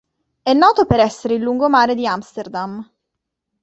È 0.41 0.51
noto 0.53 0.87
per 0.87 0.99
essere 0.99 1.35
il 1.35 1.43
lungomare 1.43 1.93
di 1.93 2.07
Amsterdam. 2.07 2.83